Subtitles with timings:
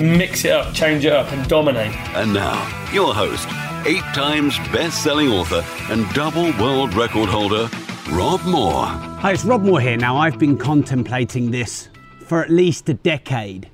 [0.00, 1.94] Mix it up, change it up, and dominate.
[2.14, 2.54] And now,
[2.92, 3.48] your host,
[3.86, 7.68] eight times best selling author and double world record holder,
[8.10, 8.86] Rob Moore.
[8.86, 9.96] Hi, it's Rob Moore here.
[9.96, 11.88] Now, I've been contemplating this
[12.26, 13.68] for at least a decade,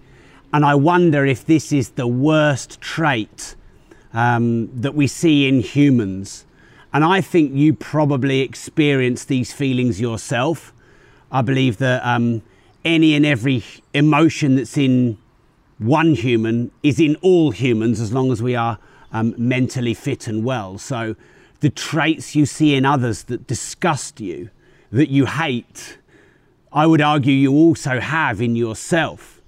[0.52, 3.54] and I wonder if this is the worst trait
[4.12, 6.46] um, that we see in humans.
[6.92, 10.72] And I think you probably experience these feelings yourself.
[11.30, 12.42] I believe that um,
[12.84, 13.62] any and every
[13.94, 15.18] emotion that's in
[15.80, 18.78] one human is in all humans as long as we are
[19.12, 20.76] um, mentally fit and well.
[20.76, 21.16] So
[21.60, 24.50] the traits you see in others that disgust you,
[24.92, 25.98] that you hate,
[26.70, 29.40] I would argue you also have in yourself.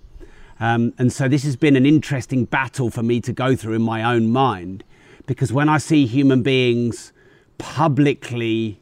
[0.59, 3.83] Um, and so this has been an interesting battle for me to go through in
[3.83, 4.85] my own mind
[5.27, 7.13] because when I see human beings
[7.59, 8.81] publicly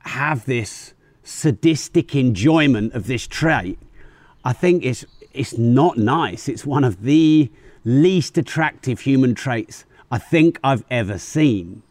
[0.00, 3.78] have this sadistic enjoyment of this trait,
[4.42, 5.04] I think it's
[5.34, 6.48] it's not nice.
[6.48, 7.50] It's one of the
[7.84, 11.82] least attractive human traits I think I've ever seen.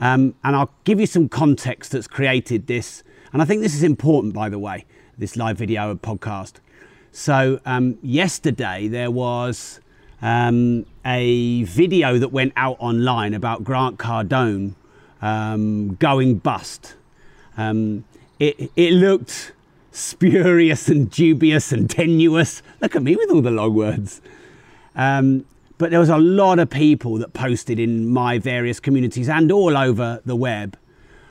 [0.00, 3.02] Um, and I'll give you some context that's created this.
[3.32, 6.54] And I think this is important, by the way, this live video and podcast.
[7.12, 9.80] So, um, yesterday there was
[10.22, 14.74] um, a video that went out online about Grant Cardone
[15.20, 16.94] um, going bust.
[17.56, 18.04] Um,
[18.38, 19.52] it, it looked
[19.98, 22.62] spurious and dubious and tenuous.
[22.80, 24.20] Look at me with all the long words.
[24.94, 25.44] Um,
[25.78, 29.76] but there was a lot of people that posted in my various communities and all
[29.76, 30.76] over the web.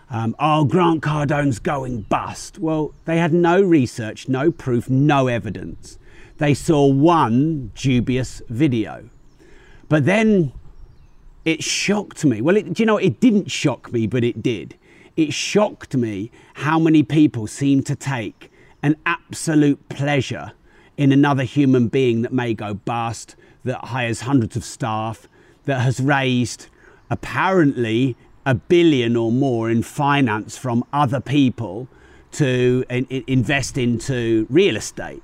[0.09, 2.59] Um, oh, Grant Cardone's going bust.
[2.59, 5.99] Well, they had no research, no proof, no evidence.
[6.37, 9.09] They saw one dubious video.
[9.89, 10.53] But then
[11.43, 12.41] it shocked me.
[12.41, 14.75] Well, it, do you know, it didn't shock me, but it did.
[15.17, 18.51] It shocked me how many people seem to take
[18.83, 20.53] an absolute pleasure
[20.97, 25.27] in another human being that may go bust, that hires hundreds of staff,
[25.65, 26.67] that has raised
[27.09, 28.15] apparently
[28.45, 31.87] a billion or more in finance from other people
[32.31, 35.21] to in, in- invest into real estate.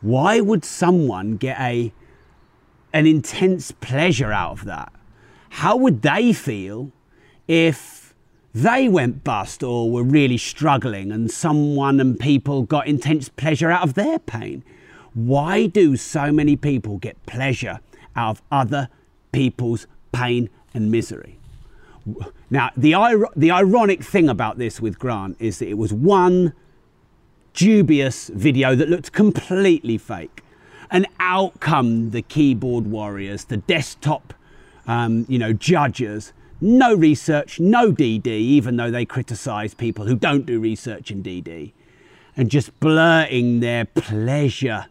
[0.00, 1.92] Why would someone get a
[2.92, 4.92] an intense pleasure out of that?
[5.50, 6.92] How would they feel
[7.48, 8.03] if
[8.54, 13.82] they went bust or were really struggling and someone and people got intense pleasure out
[13.82, 14.62] of their pain?
[15.12, 17.80] Why do so many people get pleasure
[18.16, 18.88] out of other
[19.32, 21.38] people's pain and misery?
[22.50, 26.52] Now, the, the ironic thing about this with Grant is that it was one
[27.54, 30.42] dubious video that looked completely fake.
[30.90, 34.34] And out come the keyboard warriors, the desktop,
[34.86, 36.32] um, you know, judges.
[36.60, 41.72] No research, no DD, even though they criticise people who don't do research in DD,
[42.36, 44.86] and just blurting their pleasure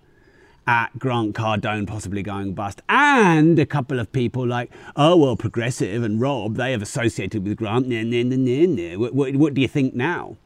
[0.65, 6.03] at Grant Cardone possibly going bust, and a couple of people like, oh well, Progressive
[6.03, 7.87] and Rob, they have associated with Grant.
[7.87, 8.99] Nah, nah, nah, nah, nah.
[8.99, 10.37] What, what, what do you think now?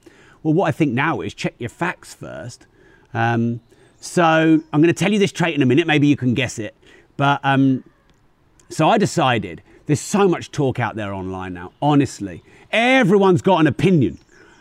[0.43, 2.65] Well, what I think now is check your facts first.
[3.13, 3.59] Um,
[3.99, 4.23] so
[4.71, 5.87] I'm going to tell you this trait in a minute.
[5.87, 6.75] Maybe you can guess it.
[7.17, 7.83] But um,
[8.69, 11.71] so I decided there's so much talk out there online now.
[11.81, 14.19] Honestly, everyone's got an opinion,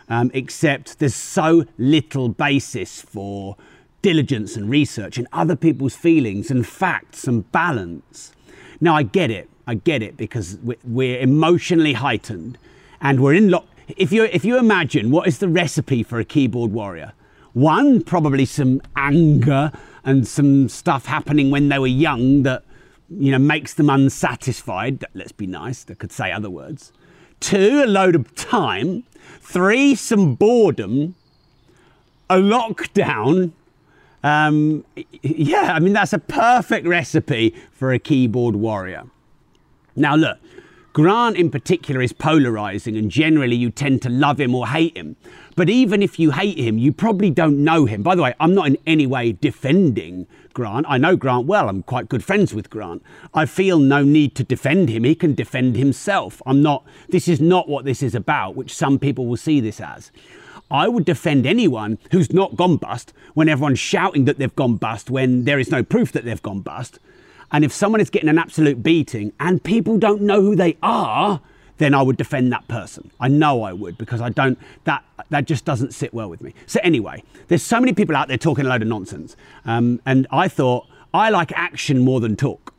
[0.09, 3.55] um, except there's so little basis for
[4.01, 8.31] diligence and research and other people's feelings and facts and balance.
[8.81, 9.49] Now I get it.
[9.67, 12.57] I get it because we- we're emotionally heightened,
[13.01, 13.65] and we're in lock.
[13.97, 17.11] If you if you imagine what is the recipe for a keyboard warrior,
[17.53, 19.71] one probably some anger
[20.05, 22.63] and some stuff happening when they were young that
[23.09, 25.05] you know, makes them unsatisfied.
[25.13, 26.91] Let's be nice, they could say other words.
[27.39, 29.03] Two, a load of time.
[29.39, 31.15] Three, some boredom.
[32.29, 33.51] A lockdown.
[34.23, 34.83] Um,
[35.21, 39.03] yeah, I mean, that's a perfect recipe for a keyboard warrior.
[39.95, 40.37] Now, look,
[40.97, 45.15] Grant in particular is polarizing, and generally you tend to love him or hate him.
[45.55, 48.01] But even if you hate him, you probably don't know him.
[48.01, 50.87] By the way, I'm not in any way defending Grant.
[50.89, 51.69] I know Grant well.
[51.69, 53.03] I'm quite good friends with Grant.
[53.31, 55.03] I feel no need to defend him.
[55.03, 56.41] He can defend himself.
[56.47, 59.79] I'm not, this is not what this is about, which some people will see this
[59.79, 60.11] as.
[60.71, 65.11] I would defend anyone who's not gone bust when everyone's shouting that they've gone bust
[65.11, 66.97] when there is no proof that they've gone bust.
[67.51, 71.41] And if someone is getting an absolute beating and people don't know who they are,
[71.77, 73.11] then I would defend that person.
[73.19, 76.53] I know I would because I don't that that just doesn't sit well with me.
[76.65, 79.35] So anyway, there's so many people out there talking a load of nonsense,
[79.65, 82.73] um, and I thought I like action more than talk.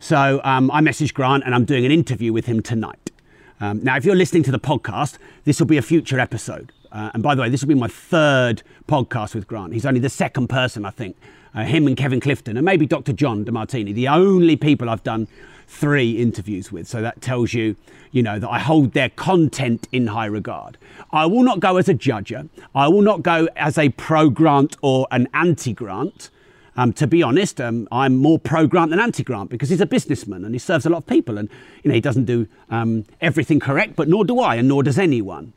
[0.00, 3.12] So um, I messaged Grant and I'm doing an interview with him tonight.
[3.60, 6.72] Um, now, if you're listening to the podcast, this will be a future episode.
[6.90, 9.72] Uh, and by the way, this will be my third podcast with Grant.
[9.72, 11.16] He's only the second person, I think.
[11.54, 13.12] Uh, him and Kevin Clifton, and maybe Dr.
[13.12, 15.28] John DeMartini, the only people I've done
[15.72, 16.86] three interviews with.
[16.86, 17.76] So that tells you,
[18.10, 20.76] you know, that I hold their content in high regard.
[21.10, 22.48] I will not go as a judger.
[22.74, 26.30] I will not go as a pro Grant or an anti Grant.
[26.74, 29.86] Um, to be honest, um, I'm more pro Grant than anti Grant because he's a
[29.86, 31.48] businessman and he serves a lot of people, and
[31.82, 34.98] you know he doesn't do um, everything correct, but nor do I, and nor does
[34.98, 35.52] anyone.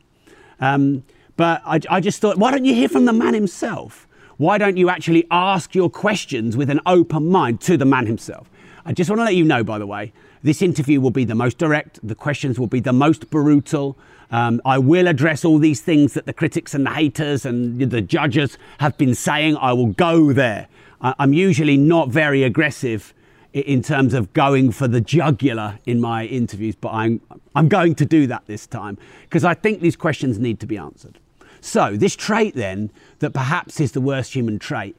[0.60, 1.04] Um,
[1.36, 4.05] but I, I just thought, why don't you hear from the man himself?
[4.38, 8.50] Why don't you actually ask your questions with an open mind to the man himself?
[8.84, 10.12] I just want to let you know, by the way,
[10.42, 13.96] this interview will be the most direct, the questions will be the most brutal.
[14.30, 18.02] Um, I will address all these things that the critics and the haters and the
[18.02, 19.56] judges have been saying.
[19.56, 20.68] I will go there.
[21.00, 23.14] I'm usually not very aggressive
[23.54, 27.22] in terms of going for the jugular in my interviews, but I'm,
[27.54, 30.76] I'm going to do that this time because I think these questions need to be
[30.76, 31.18] answered.
[31.66, 34.94] So, this trait then, that perhaps is the worst human trait,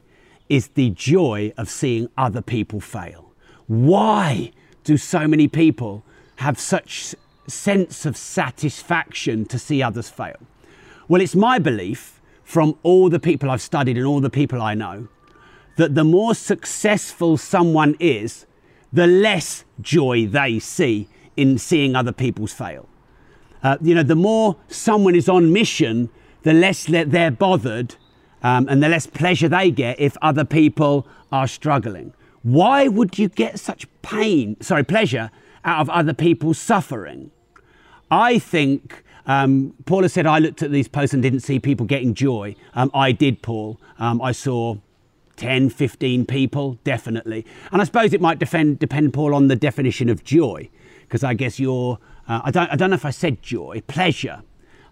[0.50, 3.32] is the joy of seeing other people fail.
[3.68, 4.52] Why
[4.84, 6.04] do so many people
[6.36, 7.16] have such
[7.48, 10.36] sense of satisfaction to see others fail?
[11.08, 14.74] Well, it's my belief from all the people I've studied and all the people I
[14.74, 15.08] know
[15.78, 18.46] that the more successful someone is,
[18.92, 22.90] the less joy they see in seeing other people's fail.
[23.64, 26.10] Uh, you know, the more someone is on mission
[26.48, 27.96] the less they're bothered
[28.42, 32.14] um, and the less pleasure they get if other people are struggling.
[32.42, 35.30] Why would you get such pain, sorry, pleasure
[35.66, 37.32] out of other people's suffering?
[38.10, 42.14] I think um, Paula said I looked at these posts and didn't see people getting
[42.14, 42.56] joy.
[42.76, 43.78] Um, I did, Paul.
[44.00, 44.78] Um, I saw
[45.36, 47.46] 10, 15 people, definitely.
[47.74, 50.70] And I suppose it might defend, depend, Paul, on the definition of joy,
[51.02, 52.00] because I guess you're,
[52.30, 54.44] uh, I, don't, I don't know if I said joy, pleasure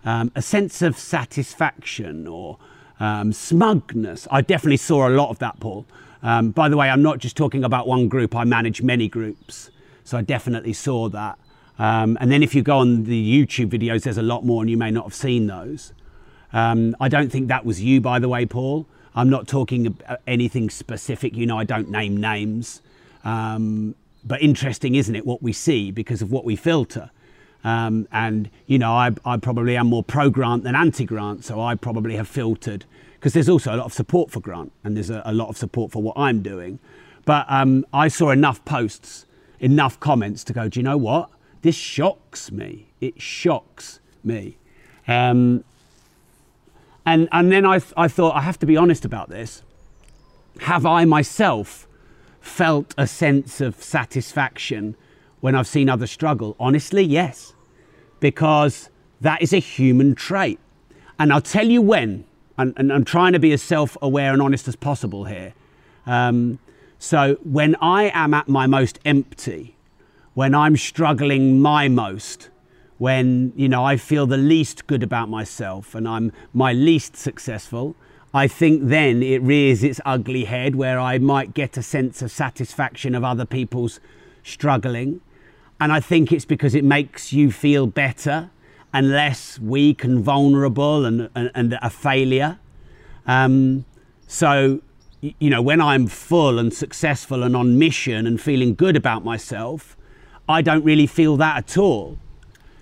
[0.05, 2.57] um, a sense of satisfaction or
[2.99, 4.27] um, smugness.
[4.31, 5.85] I definitely saw a lot of that, Paul.
[6.23, 9.69] Um, by the way, I'm not just talking about one group, I manage many groups.
[10.03, 11.37] So I definitely saw that.
[11.77, 14.69] Um, and then if you go on the YouTube videos, there's a lot more, and
[14.69, 15.91] you may not have seen those.
[16.53, 18.87] Um, I don't think that was you, by the way, Paul.
[19.13, 19.97] I'm not talking
[20.27, 21.35] anything specific.
[21.35, 22.81] You know, I don't name names.
[23.23, 27.11] Um, but interesting, isn't it, what we see because of what we filter.
[27.65, 31.43] Um, and, you know, I, I probably am more pro grant than anti grant.
[31.43, 34.95] So I probably have filtered because there's also a lot of support for grant and
[34.95, 36.77] there's a, a lot of support for what I'm doing.
[37.25, 39.25] But um, I saw enough posts,
[39.59, 41.31] enough comments to go, do you know what?
[41.63, 42.89] This shocks me.
[43.01, 44.57] It shocks me.
[45.07, 45.63] Um,
[47.03, 49.63] and, and then I, I thought, I have to be honest about this.
[50.61, 51.87] Have I myself
[52.41, 54.95] felt a sense of satisfaction
[55.39, 56.55] when I've seen others struggle?
[56.59, 57.53] Honestly, yes
[58.19, 58.89] because
[59.21, 60.59] that is a human trait.
[61.17, 62.25] And I'll tell you when,
[62.57, 65.53] and, and I'm trying to be as self aware and honest as possible here.
[66.05, 66.59] Um,
[66.99, 69.75] so, when I am at my most empty,
[70.33, 72.49] when I'm struggling my most,
[72.97, 77.95] when you know I feel the least good about myself and I'm my least successful,
[78.33, 82.31] I think then it rears its ugly head where I might get a sense of
[82.31, 83.99] satisfaction of other people's
[84.43, 85.21] struggling.
[85.79, 88.49] And I think it's because it makes you feel better
[88.93, 92.59] and less weak and vulnerable and, and, and a failure.
[93.27, 93.85] Um,
[94.27, 94.81] so,
[95.21, 99.97] you know, when I'm full and successful and on mission and feeling good about myself,
[100.47, 102.17] I don't really feel that at all.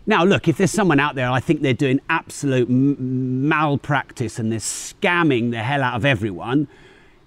[0.06, 4.52] Now, look, if there's someone out there, I think they're doing absolute m- malpractice and
[4.52, 6.68] they're scamming the hell out of everyone,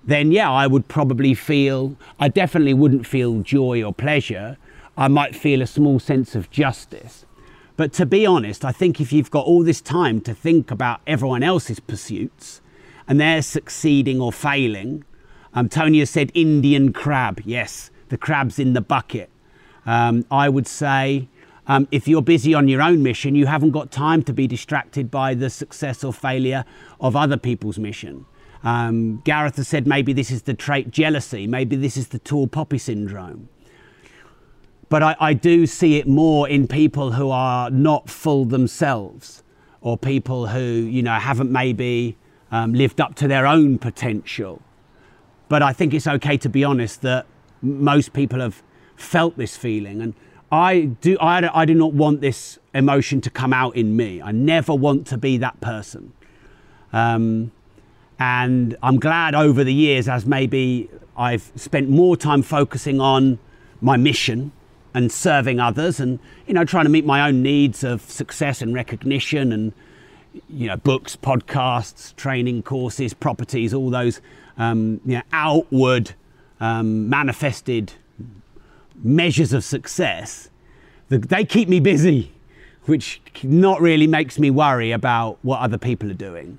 [0.05, 4.59] then yeah, I would probably feel, I definitely wouldn't feel joy or pleasure.
[4.97, 7.27] I might feel a small sense of justice.
[7.77, 11.01] But to be honest, I think if you've got all this time to think about
[11.07, 12.63] everyone else's pursuits
[13.07, 15.05] and they're succeeding or failing,
[15.53, 17.43] um, Tony has said Indian crab.
[17.45, 19.29] Yes, the crab's in the bucket.
[19.85, 21.29] Um, I would say
[21.67, 25.11] um, if you're busy on your own mission, you haven't got time to be distracted
[25.11, 26.65] by the success or failure
[27.01, 28.25] of other people's mission.
[28.65, 32.47] Um, Gareth has said maybe this is the trait jealousy, maybe this is the tall
[32.47, 33.49] poppy syndrome.
[34.89, 39.43] But I, I do see it more in people who are not full themselves
[39.81, 42.17] or people who, you know, haven't maybe
[42.51, 44.63] um, lived up to their own potential.
[45.49, 47.27] But I think it's okay to be honest that
[47.63, 48.63] most people have
[48.97, 50.01] felt this feeling.
[50.01, 50.15] And
[50.53, 54.23] I do, I, I do not want this emotion to come out in me.
[54.23, 56.13] I never want to be that person.
[56.93, 57.51] Um,
[58.19, 63.39] and I'm glad over the years, as maybe I've spent more time focusing on
[63.81, 64.53] my mission
[64.97, 68.73] and serving others and, you know, trying to meet my own needs of success and
[68.73, 69.75] recognition and,
[70.49, 74.23] you know, books, podcasts, training courses, properties, all those,
[74.57, 76.15] um, you know, outward
[76.61, 77.93] um, manifested
[79.05, 80.49] measures of success.
[81.11, 82.33] They keep me busy,
[82.87, 86.59] which not really makes me worry about what other people are doing.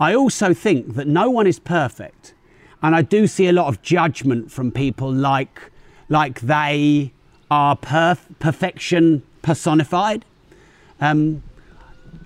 [0.00, 2.34] I also think that no one is perfect.
[2.82, 5.70] And I do see a lot of judgment from people like,
[6.08, 7.12] like they
[7.52, 10.24] are perf- perfection personified.
[11.02, 11.42] Um,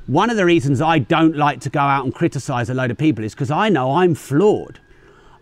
[0.07, 2.99] one of the reasons I don't like to go out and criticize a load of
[2.99, 4.79] people is because I know I'm flawed.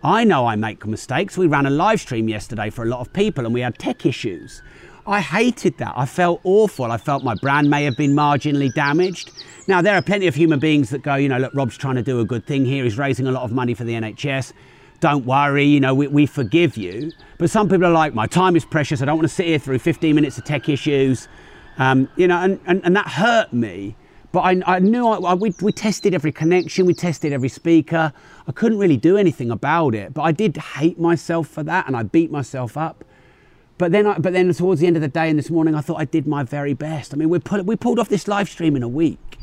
[0.02, 1.36] I know I make mistakes.
[1.36, 4.06] We ran a live stream yesterday for a lot of people and we had tech
[4.06, 4.62] issues.
[5.06, 5.92] I hated that.
[5.94, 6.90] I felt awful.
[6.90, 9.32] I felt my brand may have been marginally damaged.
[9.68, 12.02] Now, there are plenty of human beings that go, you know, look, Rob's trying to
[12.02, 12.84] do a good thing here.
[12.84, 14.54] He's raising a lot of money for the NHS.
[15.04, 17.12] Don't worry, you know, we, we forgive you.
[17.36, 19.02] But some people are like, my time is precious.
[19.02, 21.28] I don't want to sit here through 15 minutes of tech issues.
[21.76, 23.96] Um, you know, and, and, and that hurt me.
[24.32, 28.14] But I, I knew I, I, we, we tested every connection, we tested every speaker.
[28.48, 30.14] I couldn't really do anything about it.
[30.14, 33.04] But I did hate myself for that and I beat myself up.
[33.76, 35.82] But then, I, but then towards the end of the day and this morning, I
[35.82, 37.12] thought I did my very best.
[37.12, 39.36] I mean, we, put, we pulled off this live stream in a week.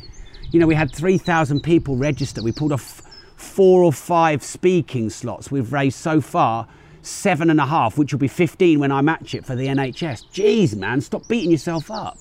[0.50, 2.42] You know, we had 3,000 people register.
[2.42, 3.02] We pulled off
[3.42, 5.50] four or five speaking slots.
[5.50, 6.68] We've raised so far
[7.02, 10.26] seven and a half, which will be 15 when I match it for the NHS.
[10.32, 12.18] Jeez, man, stop beating yourself up.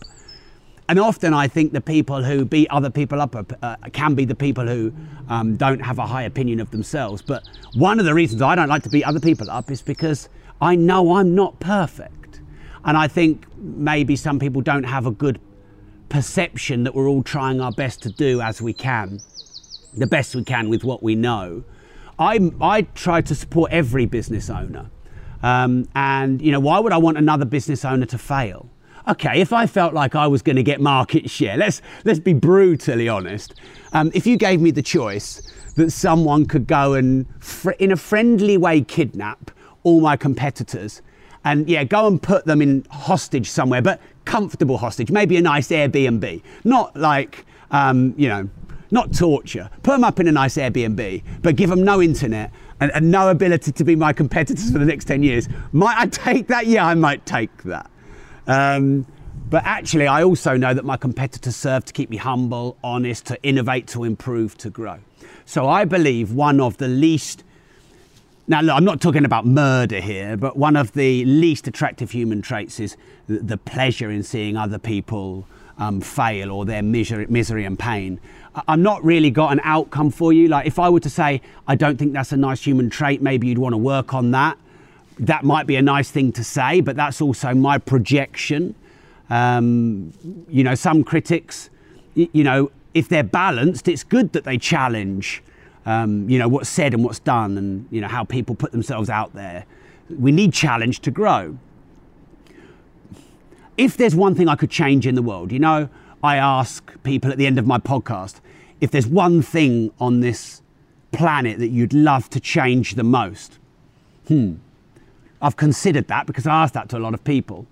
[0.89, 4.35] And often I think the people who beat other people up uh, can be the
[4.35, 4.91] people who
[5.29, 7.21] um, don't have a high opinion of themselves.
[7.21, 7.43] But
[7.75, 10.27] one of the reasons I don't like to beat other people up is because
[10.59, 12.41] I know I'm not perfect.
[12.83, 15.39] And I think maybe some people don't have a good
[16.09, 19.21] perception that we're all trying our best to do as we can,
[19.93, 21.63] the best we can with what we know.
[22.17, 24.89] I, I try to support every business owner.
[25.43, 28.69] Um, and, you know, why would I want another business owner to fail?
[29.07, 32.33] Okay, if I felt like I was going to get market share, let's, let's be
[32.33, 33.55] brutally honest.
[33.93, 35.41] Um, if you gave me the choice
[35.75, 39.51] that someone could go and, fr- in a friendly way, kidnap
[39.83, 41.01] all my competitors
[41.43, 45.69] and yeah, go and put them in hostage somewhere, but comfortable hostage, maybe a nice
[45.69, 48.47] Airbnb, not like, um, you know,
[48.91, 49.69] not torture.
[49.83, 53.29] Put them up in a nice Airbnb, but give them no internet and, and, no
[53.29, 55.47] ability to be my competitors for the next 10 years.
[55.71, 56.67] Might I take that?
[56.67, 57.89] Yeah, I might take that.
[58.47, 59.05] Um,
[59.49, 63.41] but actually, I also know that my competitors serve to keep me humble, honest, to
[63.43, 64.99] innovate, to improve, to grow.
[65.45, 67.43] So I believe one of the least
[68.47, 72.41] now, look, I'm not talking about murder here, but one of the least attractive human
[72.41, 75.47] traits is the pleasure in seeing other people
[75.81, 78.19] um, fail or their misery, misery and pain.
[78.67, 80.47] I'm not really got an outcome for you.
[80.47, 83.47] Like, if I were to say, I don't think that's a nice human trait, maybe
[83.47, 84.57] you'd want to work on that.
[85.19, 88.75] That might be a nice thing to say, but that's also my projection.
[89.29, 90.13] Um,
[90.49, 91.69] you know, some critics,
[92.15, 95.41] you know, if they're balanced, it's good that they challenge
[95.85, 99.09] um, you know, what's said and what's done and, you know, how people put themselves
[99.09, 99.65] out there.
[100.09, 101.57] We need challenge to grow.
[103.77, 105.89] If there's one thing I could change in the world, you know,
[106.23, 108.41] I ask people at the end of my podcast,
[108.79, 110.61] if there's one thing on this
[111.11, 113.57] planet that you'd love to change the most.
[114.27, 114.55] Hmm.
[115.41, 117.65] I've considered that because I asked that to a lot of people.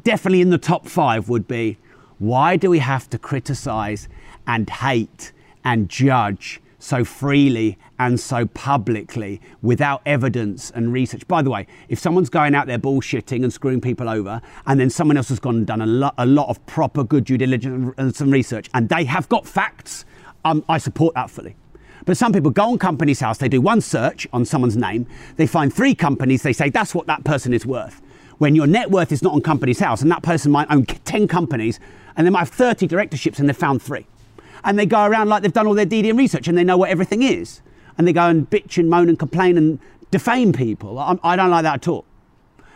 [0.00, 1.76] Definitely in the top five would be
[2.18, 4.08] why do we have to criticize
[4.46, 5.32] and hate
[5.64, 11.26] and judge so freely and so publicly without evidence and research.
[11.26, 14.90] By the way, if someone's going out there bullshitting and screwing people over, and then
[14.90, 17.94] someone else has gone and done a lot, a lot of proper good due diligence
[17.98, 20.04] and some research, and they have got facts,
[20.44, 21.56] um, I support that fully.
[22.04, 25.06] But some people go on Companies House, they do one search on someone's name,
[25.36, 28.00] they find three companies, they say that's what that person is worth.
[28.38, 31.26] When your net worth is not on Companies House, and that person might own 10
[31.26, 31.80] companies,
[32.16, 34.06] and they might have 30 directorships and they've found three.
[34.64, 36.90] And they go around like they've done all their DDM research and they know what
[36.90, 37.60] everything is.
[37.96, 39.78] And they go and bitch and moan and complain and
[40.10, 40.98] defame people.
[40.98, 42.04] I, I don't like that at all.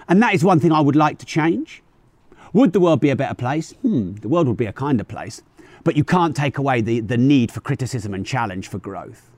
[0.09, 1.83] And that is one thing I would like to change.
[2.53, 3.73] Would the world be a better place?
[3.83, 5.43] Hmm, the world would be a kinder place.
[5.85, 9.31] But you can't take away the, the need for criticism and challenge for growth.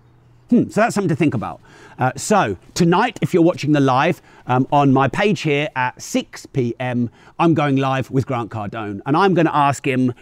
[0.51, 1.61] Hmm, so that's something to think about.
[1.99, 6.47] Uh, so tonight, if you're watching the live um, on my page here at 6
[6.47, 10.13] p.m., I'm going live with Grant Cardone, and I'm going to ask him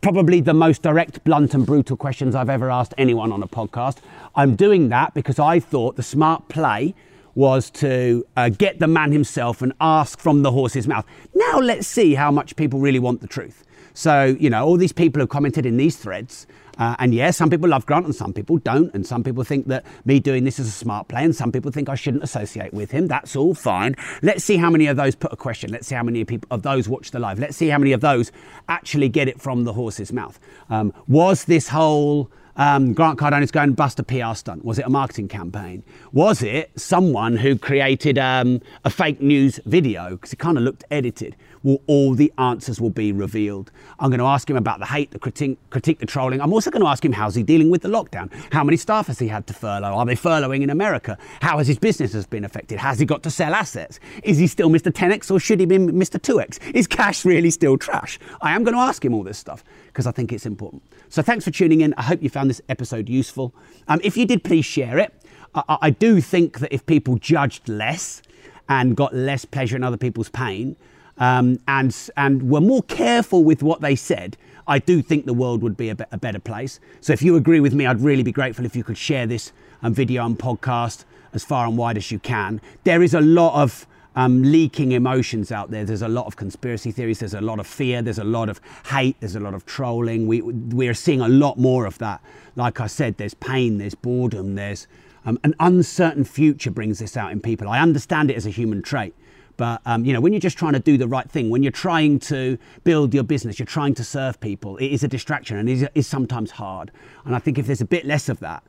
[0.00, 3.98] probably the most direct, blunt, and brutal questions I've ever asked anyone on a podcast.
[4.34, 6.94] I'm doing that because I thought the smart play
[7.34, 11.04] was to uh, get the man himself and ask from the horse's mouth.
[11.34, 13.62] Now let's see how much people really want the truth.
[13.92, 16.46] So, you know, all these people have commented in these threads.
[16.78, 18.92] Uh, and yeah, some people love Grant and some people don't.
[18.94, 21.24] And some people think that me doing this is a smart play.
[21.24, 23.08] And some people think I shouldn't associate with him.
[23.08, 23.96] That's all fine.
[24.22, 25.70] Let's see how many of those put a question.
[25.70, 27.38] Let's see how many people of those watch the live.
[27.38, 28.32] Let's see how many of those
[28.68, 30.38] actually get it from the horse's mouth.
[30.70, 34.64] Um, was this whole um, Grant is going to bust a PR stunt?
[34.64, 35.82] Was it a marketing campaign?
[36.12, 40.84] Was it someone who created um, a fake news video because it kind of looked
[40.90, 41.36] edited?
[41.66, 43.72] Well, all the answers will be revealed.
[43.98, 46.40] I'm going to ask him about the hate, the critique, critique, the trolling.
[46.40, 48.32] I'm also going to ask him how's he dealing with the lockdown?
[48.52, 49.92] How many staff has he had to furlough?
[49.92, 51.18] Are they furloughing in America?
[51.40, 52.78] How has his business has been affected?
[52.78, 53.98] Has he got to sell assets?
[54.22, 54.92] Is he still Mr.
[54.92, 56.20] 10x or should he be Mr.
[56.20, 56.72] 2x?
[56.72, 58.20] Is cash really still trash?
[58.40, 60.84] I am going to ask him all this stuff because I think it's important.
[61.08, 61.94] So thanks for tuning in.
[61.94, 63.52] I hope you found this episode useful.
[63.88, 65.12] Um, if you did, please share it.
[65.52, 68.22] I, I do think that if people judged less
[68.68, 70.76] and got less pleasure in other people's pain,
[71.18, 75.62] um, and and were more careful with what they said, I do think the world
[75.62, 76.80] would be a, be- a better place.
[77.00, 79.52] So if you agree with me, I'd really be grateful if you could share this
[79.82, 82.60] um, video and podcast as far and wide as you can.
[82.84, 85.84] There is a lot of um, leaking emotions out there.
[85.84, 87.20] There's a lot of conspiracy theories.
[87.20, 88.00] There's a lot of fear.
[88.02, 89.16] There's a lot of hate.
[89.20, 90.26] There's a lot of trolling.
[90.26, 92.20] We we're seeing a lot more of that.
[92.56, 93.78] Like I said, there's pain.
[93.78, 94.54] There's boredom.
[94.54, 94.88] There's
[95.26, 97.68] um, an uncertain future brings this out in people.
[97.68, 99.14] I understand it as a human trait.
[99.56, 101.72] But um, you know, when you're just trying to do the right thing, when you're
[101.72, 105.68] trying to build your business, you're trying to serve people, it is a distraction and
[105.68, 106.90] it is sometimes hard.
[107.24, 108.62] And I think if there's a bit less of that,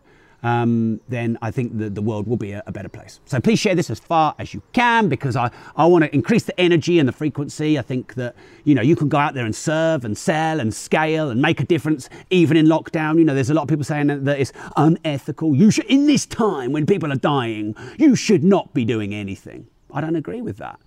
[0.44, 3.20] um, then I think the, the world will be a, a, better place.
[3.26, 6.44] So please share this as far as you can because I, I want to increase
[6.44, 7.80] the energy and the frequency.
[7.80, 10.74] I think that, you know, you can go out there and serve and sell and
[10.74, 13.18] scale and make a difference even in lockdown.
[13.18, 15.56] You know, there's a lot of people saying that, that it's unethical.
[15.56, 19.68] You should, in this time when people are dying, you should not be doing anything.
[19.92, 20.80] I don't agree with that.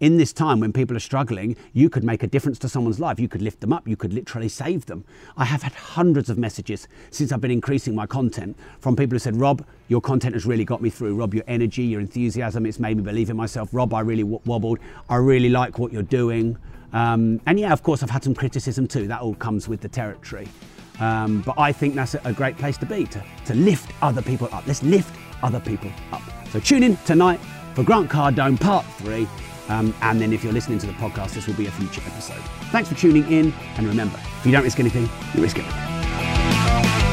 [0.00, 3.18] In this time when people are struggling, you could make a difference to someone's life.
[3.18, 3.88] You could lift them up.
[3.88, 5.04] You could literally save them.
[5.36, 9.18] I have had hundreds of messages since I've been increasing my content from people who
[9.18, 11.16] said, Rob, your content has really got me through.
[11.16, 13.70] Rob, your energy, your enthusiasm, it's made me believe in myself.
[13.72, 14.78] Rob, I really wobbled.
[15.08, 16.56] I really like what you're doing.
[16.92, 19.08] Um, and yeah, of course, I've had some criticism too.
[19.08, 20.46] That all comes with the territory.
[21.00, 24.48] Um, but I think that's a great place to be, to, to lift other people
[24.52, 24.64] up.
[24.66, 26.22] Let's lift other people up.
[26.50, 27.40] So tune in tonight
[27.78, 29.28] for Grant Cardone Part 3.
[29.68, 32.42] Um, and then if you're listening to the podcast, this will be a future episode.
[32.72, 33.54] Thanks for tuning in.
[33.76, 37.07] And remember, if you don't risk anything, you risk everything.